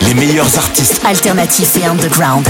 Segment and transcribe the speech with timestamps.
[0.00, 1.02] Les meilleurs artistes.
[1.04, 2.46] Alternatifs et underground.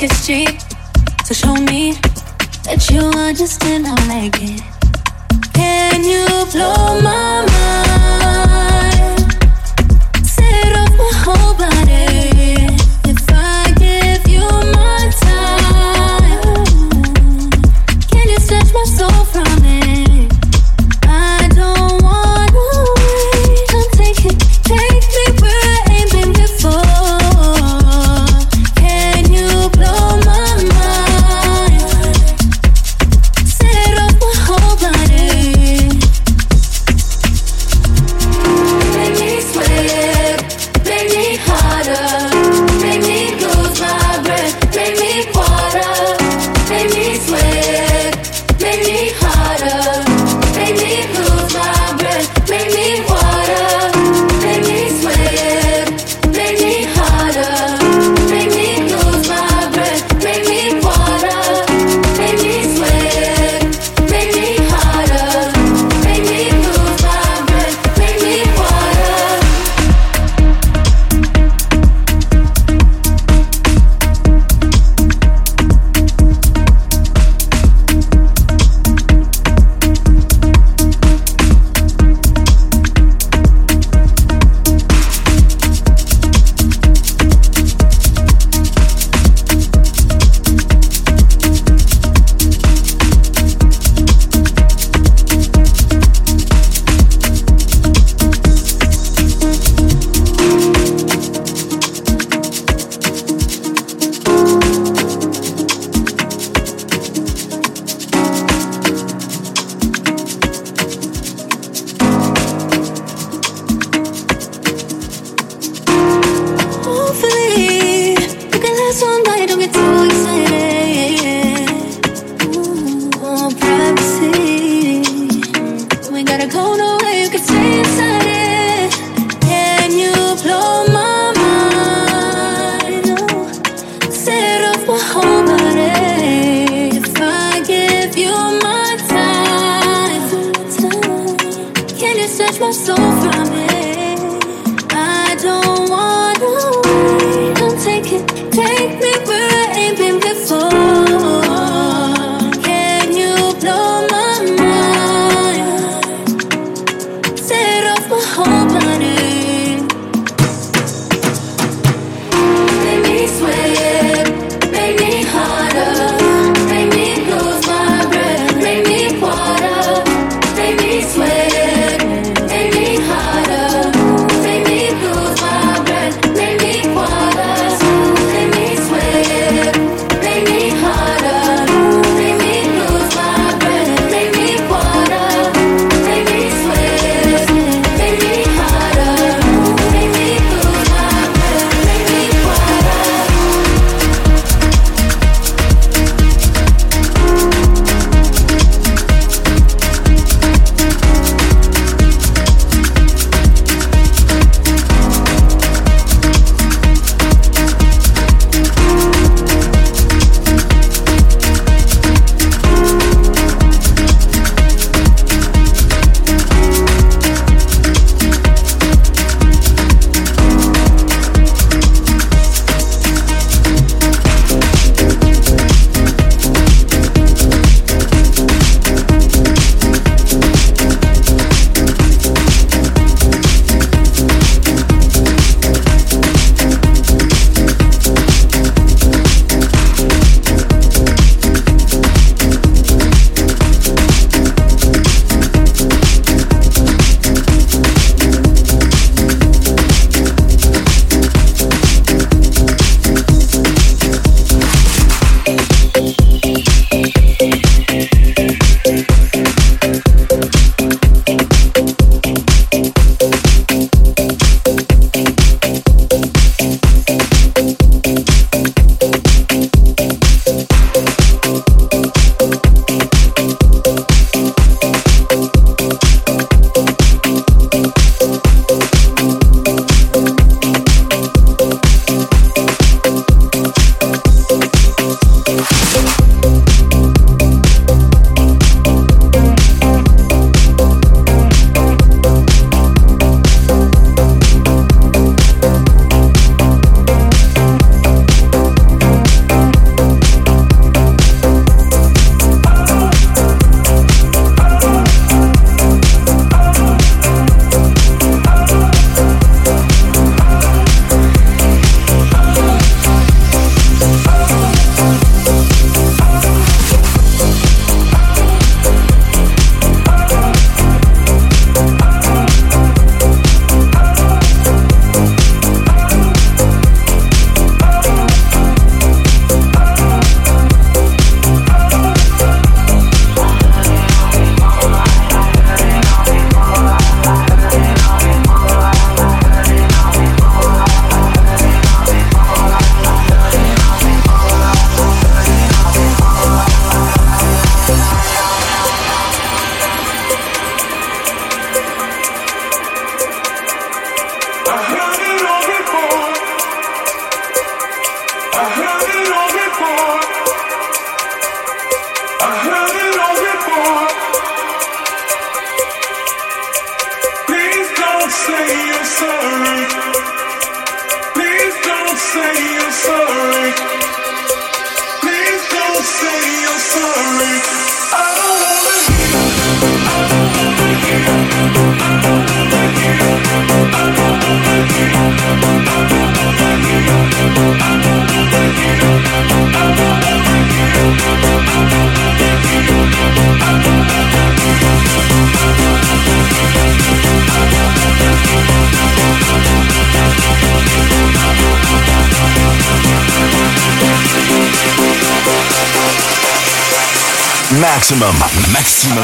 [0.00, 0.60] talk is cheap.
[1.24, 1.92] So show me
[2.64, 4.62] that you understand I like it.
[5.52, 7.89] Can you blow my mind?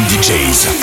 [0.05, 0.76] DJs.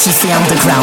[0.00, 0.79] fantasy underground.